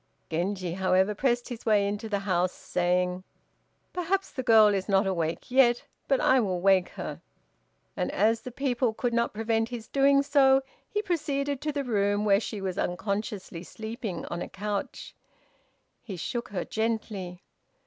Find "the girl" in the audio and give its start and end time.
4.31-4.73